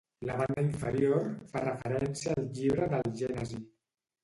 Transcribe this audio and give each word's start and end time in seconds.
La 0.27 0.35
banda 0.37 0.63
inferior 0.67 1.27
fa 1.51 1.61
referència 1.67 2.33
al 2.37 2.49
llibre 2.57 2.91
del 2.97 3.15
Gènesi. 3.23 3.63